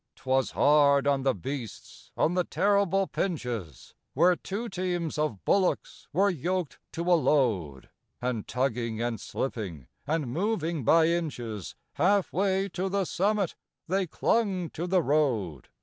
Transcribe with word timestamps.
'Twas 0.15 0.49
hard 0.53 1.05
on 1.05 1.21
the 1.21 1.35
beasts 1.35 2.11
on 2.17 2.33
the 2.33 2.43
terrible 2.43 3.05
pinches, 3.05 3.93
Where 4.15 4.35
two 4.35 4.67
teams 4.67 5.19
of 5.19 5.45
bullocks 5.45 6.07
were 6.11 6.31
yoked 6.31 6.79
to 6.93 7.03
a 7.03 7.13
load, 7.13 7.87
And 8.19 8.47
tugging 8.47 8.99
and 8.99 9.21
slipping, 9.21 9.85
and 10.07 10.25
moving 10.33 10.83
by 10.83 11.05
inches, 11.05 11.75
Half 11.93 12.33
way 12.33 12.67
to 12.69 12.89
the 12.89 13.05
summit 13.05 13.53
they 13.87 14.07
clung 14.07 14.71
to 14.71 14.87
the 14.87 15.03
road. 15.03 15.69